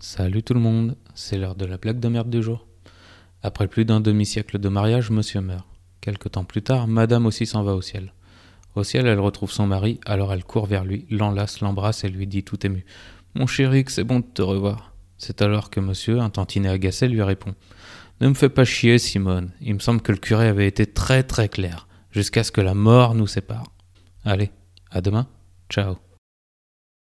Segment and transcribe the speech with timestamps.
[0.00, 2.68] Salut tout le monde, c'est l'heure de la blague de merde du jour.
[3.42, 5.66] Après plus d'un demi-siècle de mariage, monsieur meurt.
[6.00, 8.14] Quelque temps plus tard, madame aussi s'en va au ciel.
[8.76, 12.28] Au ciel, elle retrouve son mari, alors elle court vers lui, l'enlace, l'embrasse et lui
[12.28, 12.84] dit tout ému
[13.34, 14.92] Mon chéri, c'est bon de te revoir.
[15.16, 17.56] C'est alors que monsieur, un tantinet agacé, lui répond
[18.20, 19.50] Ne me fais pas chier, Simone.
[19.60, 22.74] Il me semble que le curé avait été très très clair, jusqu'à ce que la
[22.74, 23.72] mort nous sépare.
[24.24, 24.52] Allez,
[24.92, 25.26] à demain.
[25.68, 25.96] Ciao.